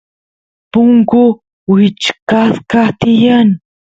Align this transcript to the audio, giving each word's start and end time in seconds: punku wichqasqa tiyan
punku 0.71 1.21
wichqasqa 1.71 2.81
tiyan 2.99 3.49